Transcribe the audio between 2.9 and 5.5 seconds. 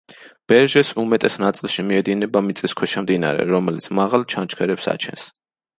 მდინარე, რომელიც მაღალ ჩანჩქერებს აჩენს.